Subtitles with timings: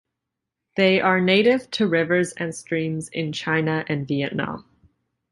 [0.77, 4.65] They are native to rivers and streams in China and Vietnam.